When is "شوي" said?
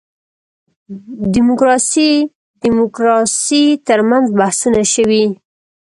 4.93-5.25